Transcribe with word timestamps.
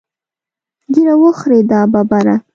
ږیره 0.93 1.15
وخورې 1.21 1.59
دا 1.71 1.81
ببره. 1.91 2.35